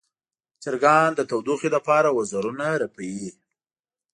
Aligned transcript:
چرګان 0.63 1.09
د 1.15 1.21
تودوخې 1.29 1.69
لپاره 1.75 2.09
وزرونه 2.17 2.65
رپوي. 2.81 3.29